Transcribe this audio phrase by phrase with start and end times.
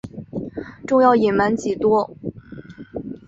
[0.87, 2.17] 仲要隐瞒几多？